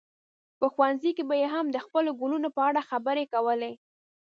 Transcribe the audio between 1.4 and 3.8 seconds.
یې هم د خپلو ګلونو په اړه خبرې کولې.